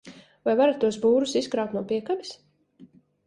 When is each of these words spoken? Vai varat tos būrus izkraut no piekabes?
Vai 0.47 0.53
varat 0.61 0.79
tos 0.83 0.97
būrus 1.03 1.35
izkraut 1.43 1.77
no 1.77 1.85
piekabes? 1.91 2.35